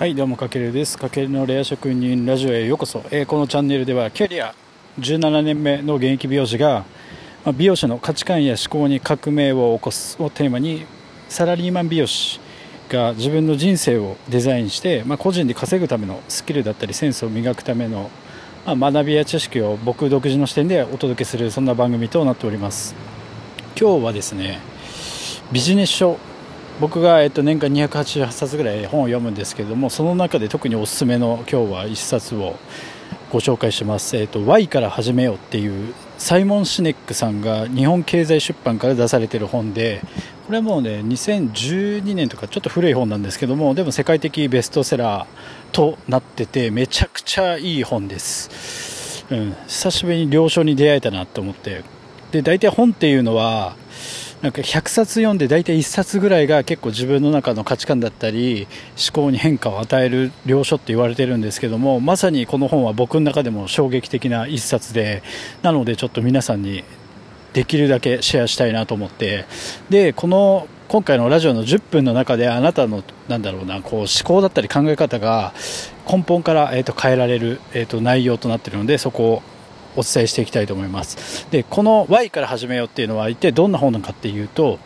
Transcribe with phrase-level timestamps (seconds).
[0.00, 0.96] はいどうもかけるです。
[0.96, 4.54] かけるのレア職人ラジオへようこそ、えー、このチャンネルではキャリア
[4.98, 6.86] 17年目の現役美容師が、
[7.44, 10.86] まあ、美容師の価値観や思考に革命を起こすをテーマに
[11.28, 12.40] サラリーマン美容師
[12.88, 18.10] が自分の人生をデザインして、まあ、個人で稼ぐためのスキルだったりセンスを磨くための、
[18.64, 22.94] まあ、学びや知識を僕独自の視点でお届けするそんな番組となっております。
[23.78, 24.60] 今日はですね
[25.52, 26.18] ビジネス書
[26.80, 32.56] 僕が、えっと、年間288冊ぐらい本を読むんですけれどもその中で特におすすめの今日は1冊を
[33.30, 40.00] ご紹介します、えっと、Y から始めようっていうサイモン・シネックさんが日本経済出版から出されてる本で
[40.46, 45.26] これはもうね2012年とかちょっと古い本なんですけどもでも世界的ベストセラー
[45.72, 51.99] となっててめちゃくちゃいい本です、うん、久しぶりに良書に出会えたなと思って。
[52.32, 53.76] で大体本っていうのは
[54.42, 65.22] なんか100冊読んで大体1冊ぐらいが結構自分の中の価値観だったり思考に変化を与える領書って言われてるんですけどもまさにこの本は僕の中でも衝撃的な1冊で
[65.62, 66.84] なのでちょっと皆さんに
[67.52, 69.44] できるだけシェアしたいなと思って。
[69.90, 75.54] でこの今回のラジオの10分の中であなたのなんだろうなこう思考だったり考え方が
[76.10, 79.42] 根本から、えー、と変えられる、えー、と内容となっているのでそこを
[79.96, 81.46] お伝えしていきたいと思います。
[81.50, 84.78] でこの Y から始めようっていうのは一体どんな本なのかっていうと,、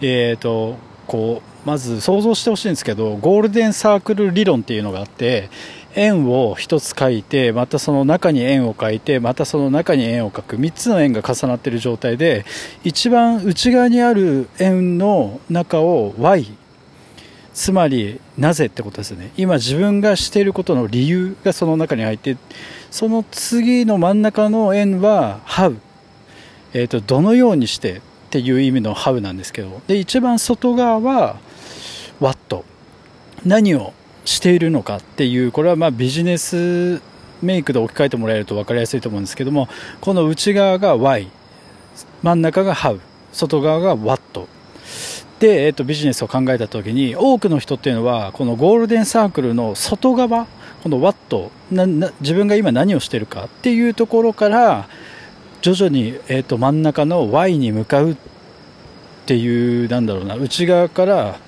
[0.00, 5.50] えーと、こうまず想像してほしいんですけどゴールデンサークル理論っていうのがあって
[5.94, 10.56] 円を1つ書いてまたその中に円を書いてまたその中に円を書く。
[10.56, 12.44] 3つの円が重なっている状態で
[12.84, 16.57] 一番内側にある円の中を Y
[17.58, 19.32] つまりなぜってことですね。
[19.36, 22.36] 今自分がしていることの理由がその中に入って
[22.88, 25.76] その次の真ん中の円は How、
[26.72, 28.00] えーと、どのようにしてっ
[28.30, 29.82] ていう意味の How なんですけど。
[29.88, 31.40] で一番外側は
[32.20, 32.64] What
[33.44, 33.92] 何を
[34.24, 37.02] しているのかっていうこれはまビジネス
[37.42, 39.68] メイクで置き換えてもらえると分かりやすいと思うんですけども
[40.00, 41.28] この内側が Y
[42.22, 43.00] 真ん中が How
[43.32, 44.46] 外側が What
[45.40, 50.46] で、えっと、ビジネスを考えた時に多くの人っていうのはこのゴールデンサークルの外側
[50.82, 51.50] この What
[52.20, 54.88] 自分が今何をしてるかっていうところから
[55.60, 58.16] 徐々に、えっと、真ん中の Y に向かうっ
[59.26, 61.38] ていうなんだろうな内側から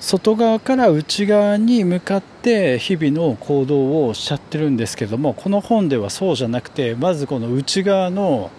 [0.00, 8.50] 外側から内側に向かって日々の行動をしちゃってるんですけどもこの本ではそうじゃなくてまずこの内側の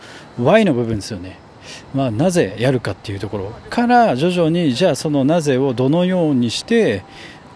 [0.41, 1.46] Y の部分ですよね。
[1.93, 7.03] まあ、なぜやるかっていうところから徐々にじゃあそのなぜをどのようにして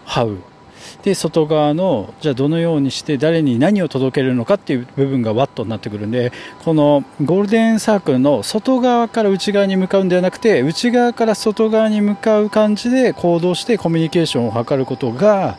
[0.06, 0.38] 這う
[1.02, 6.32] で外側のじゃあどのようにして誰に何を届けるのかっていう部分がワットになってくるんで
[6.64, 15.58] このゴールデンサークルの外側から内側に向かうんではなくて内側から外側に向かう感じで行動してコミュニケーションを図ることが、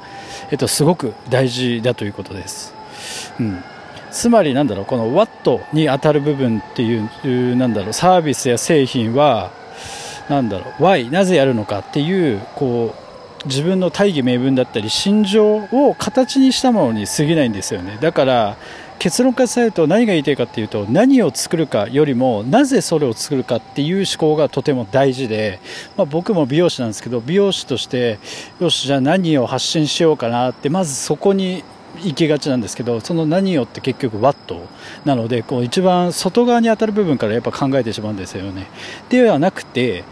[0.51, 2.73] えっと、すごく大事だということです。
[3.39, 3.63] うん
[4.13, 9.51] つまりなんだろうこの Watt に当たる部分っていうなんだろうサービスや製品は
[10.29, 12.93] なんだろう Why なぜやるのかっていうこ
[13.43, 17.97] う自分の大義名分だったり心情を形にしたものに過ぎないんですよね。
[17.99, 18.55] だから
[18.99, 25.59] 結論から伝えると何が言いたいかっていうと何を作るかよりもなぜそれを作るかっていう思考がとても大事で、
[25.97, 28.19] まあ、僕も美容師なんですけど美容師として
[28.61, 31.63] よしじゃあ何を発信しようかなってまずそこに
[32.01, 34.67] 行きがちなんですけどその何よって結局ワット
[35.05, 38.67] なのでこう一番外側に当たる部分からやっぱ考えてしまうんですよね。
[39.09, 40.03] ではなくて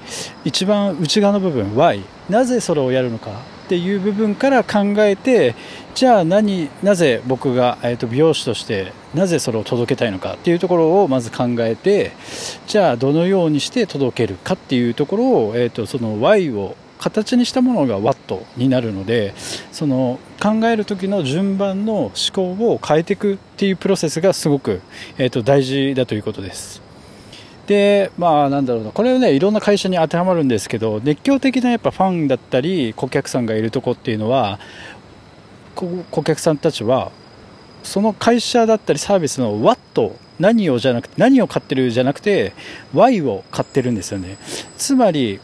[0.45, 3.33] 一番内側の部分 Y なぜそれをやるのかっ
[3.67, 5.55] ていう部分から考えて
[5.95, 12.11] じゃあ何なぜ僕が、えー、と美容師としてなぜそれを届けたいのかっていうところをまず考えて
[12.67, 19.33] じゃあどのようにして届けるかっていうところを、えー、とその Y を形にしたものがワットになるので
[19.71, 24.81] その考える時の順番の思考を変えていくっていうプロセスがすごく、
[25.17, 26.81] えー、と大事だということです。
[27.65, 34.59] でまあなんだろうなこれはねいろんな会社に当てはまるんですけど熱狂的なやっぱファンだったり顧客さんがいるとこっていうのは
[35.75, 37.11] 顧客さんたちは
[37.83, 42.53] その会社だったりサービスの What 何をじゃなくて何を買ってるじゃなくて
[42.93, 44.37] Y を買ってるんですよね
[44.77, 45.39] つまり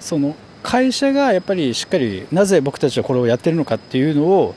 [0.00, 4.54] その会社がやっぱりしっかりなぜ僕たちはこれをやってるのかっていうのを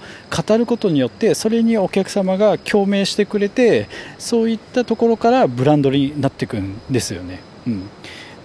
[0.48, 3.88] 語ることによってそれにお客様が共鳴してくれて
[4.18, 7.40] そういったところからブランドになっていくんですよね。
[7.68, 7.90] うん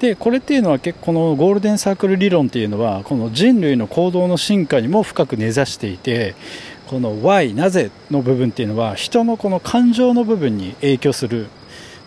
[0.01, 6.35] でこれっていうのは結構このゴールデンサークル理論っていうのはこの人類の行動の進化にも深く根ざしていて
[6.87, 11.47] この Why なぜの部分っていうのは人のこの感情の部分に影響する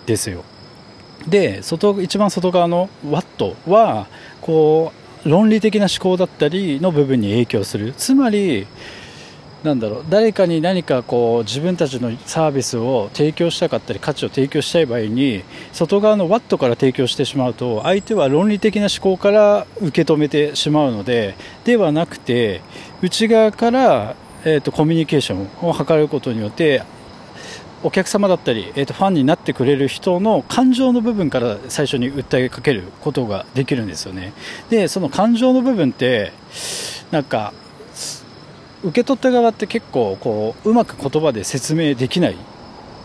[0.06, 0.44] ですよ
[1.28, 4.08] で外一番外側の What は
[4.42, 7.94] こう論理的な思考だったりの部分に影響する。
[7.98, 8.68] つまり
[9.64, 15.44] なんだろう誰かに何かこう自分たちのサービスを提供したかったり価値を提供したい場合に
[15.74, 21.36] 外側のワットから提供してしまうと相手は論理的な思考から受け止めてしまうので
[21.66, 22.62] ではなくて
[23.02, 26.84] 内側から、えーと、コミュニケーションを図ることによって
[27.84, 34.34] お客様だったり、えーとファンになってくれる人の感情の部分から最初に訴えかけることができるんですよね。
[34.70, 36.32] でその感情の部分って
[37.12, 37.54] なんか
[38.84, 42.38] 受け取った側って結構こううまく言葉で説明できない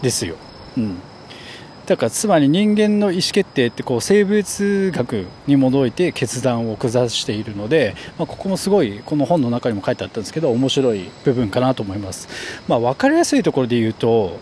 [0.03, 0.37] ですよ、
[0.77, 0.99] うん、
[1.87, 12.29] だからつまり人間の意思決定ってこう生物学に基づいて決断を下しているので、まあ、ここもすごいこの本の中にも書いてあったんですけど面白い部分かなと思います、
[12.69, 14.39] まあ、分かりやすいところで言うと、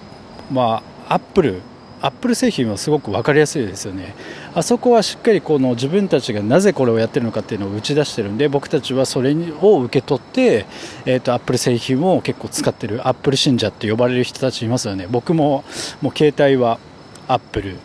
[0.52, 1.62] まあ、アップル
[2.02, 4.16] アップル製品はすごく分かりやすいですよね。
[4.54, 10.66] あそこはしっかりこの自分たちがなぜこれをやってるのかっていうのを打ち出してるんで僕たちはそれを受け取って、
[11.06, 15.06] えーと、アップル製品を結構使ってるアップル信者って呼ばれる人たちいますよね。
[15.08, 15.64] 僕も
[16.00, 16.80] もう携帯は
[17.28, 17.76] アップル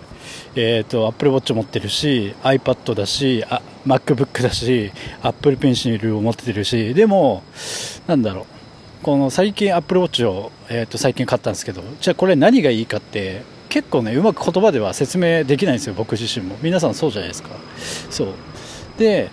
[0.55, 4.91] えーと、アップルウォッチ持ってるし iPad だしあ MacBook だし
[5.21, 7.43] アップルペンシルを持ってるしでも
[8.07, 8.45] なんだろう。
[9.03, 16.57] この最近アップルウォッチを、えーと最近買ったんですけどじゃあこれ何がいいかって結構ねうまく言葉では説明できないんですよ僕自身も。
[16.61, 17.49] 皆さんそうじゃないですか。
[18.09, 18.27] そう。
[18.97, 19.29] で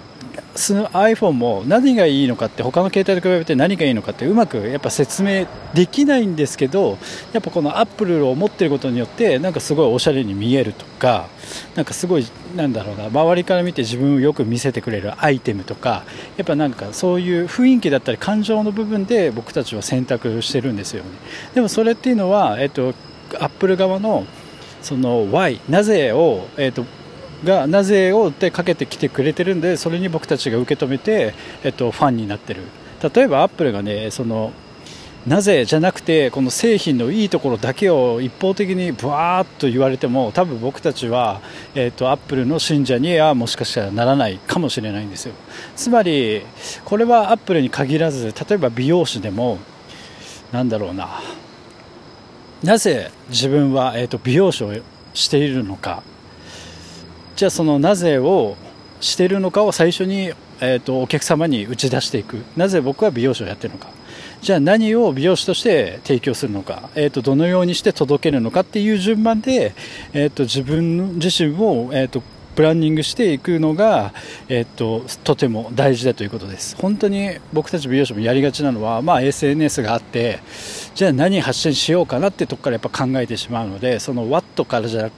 [0.54, 6.98] iPhone も何がいいのかって他の携帯と比べて何がいいのかってうまくやっぱ説明できないんですけど
[7.32, 11.28] やっぱこのアップルを持ってることによってなんかすごいおしゃれに見えるとか
[11.74, 12.26] なんかすごい
[12.56, 16.04] なんだろうな周りから見て自分をよく見せてくれるアイテムとか
[16.36, 21.10] やっぱなんかそういう雰囲気だったり感情の部分で僕たちは選択してるんですよね。
[21.54, 22.94] でもそれっていうのはえっと
[23.40, 24.26] アップル側の
[24.84, 26.84] その Y なぜを、えーと、
[27.44, 32.62] がなぜを訴えかけてきてくれてるんでそれに僕たちが受け止めて、えーと、ファンになってる。
[33.14, 34.52] 例えばアップルがねその
[35.26, 41.40] なぜじゃなくてこの製品のいいところだけを一方的にぶわーっと言われても多分僕たちは、
[41.74, 45.34] えーと、アップルの信者にはもしかしたらならないかもしれないんですよ。
[45.76, 46.42] つまり
[46.84, 49.58] これはアップルに限らず例えば美容師でも
[50.52, 51.08] なんだろうな。
[52.62, 54.72] なぜ自分は、えーと、美容師を
[55.14, 56.02] しているのか。
[57.36, 58.56] じゃあそのなぜを
[59.00, 62.44] してるのかを最初に、えーと、お客様に打ち出していく。
[62.56, 63.88] なぜ僕は美容師をやってるのか。
[64.40, 69.74] じゃあ何を美容師として提供するのか、えーと、どのようにして届けるのかっていう順番で、
[70.12, 72.22] えー、と自分自身を、えー、と
[72.54, 74.12] プランニングしていくのが、
[74.48, 76.76] えっと、とても大事だということです。
[76.76, 80.40] 本当に僕たち美容師もやりがちなのは、まあ、SNS があって
[80.94, 85.10] じゃあ何発信しようかなってとこからやっぱ考えてしまうのでそのワットからじゃ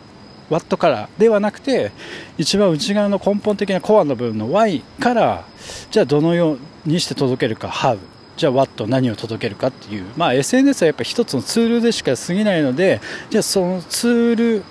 [0.51, 1.93] ワットからではなくて
[2.39, 5.45] 一番内側の根本的なコアの部分の Y から
[5.91, 7.99] じゃあどのようにして届けるか How
[8.37, 13.01] じゃあ What 何を届けるかっていう、まあ、SNS はやっぱ一つのツールでしか過ぎないので
[13.31, 14.65] じゃあそのツール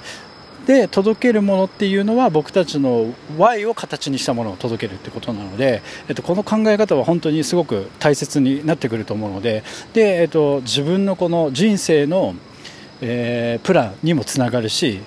[0.65, 9.63] で届けるものっていうのは僕たちの Y を形にしたものを届けるってことなので、えっと、この考え方は本当にすごく大切になってくると思うので。
[9.93, 12.33] で、えっと、自分のこの人生の、
[13.01, 15.01] えー、プランにもつながるし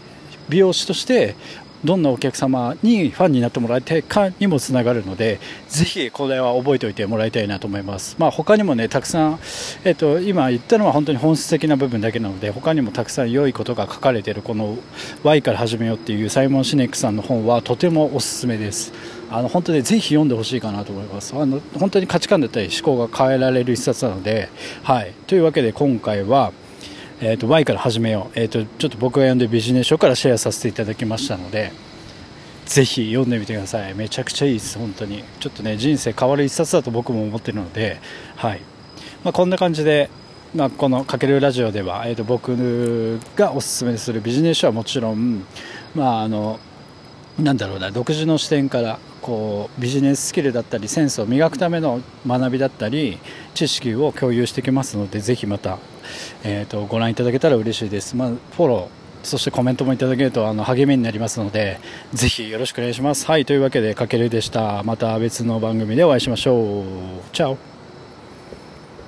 [0.48, 1.36] 美容師として
[1.84, 9.38] どんなお客様にファンになってもらいたいかにもつながるのでぜひこれは覚えておいてもらいたいなと思います、まあ、他にもねたくさん、
[9.84, 14.76] えっと、今言ったのは本当に本質的な部分だけなので他にもたくさん良いことが書かれているこの
[15.22, 18.92] 「Y から始めよう」っていうサイモン・シネックさんの本はとてもおすすめです。
[19.30, 21.34] あの本当にぜひ読んでほしいかなと思います。
[21.36, 24.48] あの本当に価値観だったり思考が変えられる一冊なので、
[24.82, 26.52] はい、というわけで今回は
[27.20, 31.72] 「えーと、Y から始めよう、えーと、ちょっと僕が読んでビジネス書からシェアさせていただきましたので
[32.66, 33.94] ぜひ読んでみてください。
[33.94, 35.24] めちゃくちゃいいです本当に。
[35.40, 37.98] ちょっとね人生変わる一冊だと僕も思ってるので
[38.36, 38.60] はい、
[39.24, 40.10] まあ、こんな感じで、
[40.54, 45.44] まあ、この「かけるラジオ」では、えーと、僕がおすすめするビジネス書はもちろん
[45.94, 46.60] まああの
[47.38, 53.18] なんだろうな独自の視点からこうビジネススキルだったりセンスを磨くための学びだったり
[53.54, 55.78] 知識を共有してきますのでぜひまた、
[56.44, 61.80] えーと、ご覧いただけたら嬉しいです、まあ、フォローそしてコメントもいただけるとあの励みになりますので
[62.12, 63.26] ぜひよろしくお願いします。
[63.26, 64.82] はいというわけでかけるでした。
[64.84, 66.84] また別の番組でお会いしましょう。
[67.32, 67.67] チャオ。